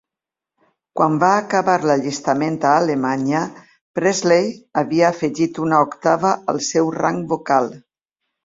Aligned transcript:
Quan 0.99 1.17
va 1.23 1.27
acabar 1.41 1.75
l'allistament 1.89 2.57
a 2.71 2.71
Alemanya, 2.79 3.41
Presley 3.99 4.49
havia 4.83 5.07
afegit 5.13 5.63
una 5.67 5.83
octava 5.89 6.33
al 6.55 6.63
seu 6.73 6.95
rang 7.01 7.25
vocal. 7.37 7.75